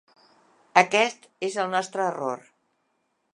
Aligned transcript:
Aquest 0.81 1.27
és 1.49 1.59
el 1.65 1.69
nostre 1.75 2.05
error. 2.13 2.43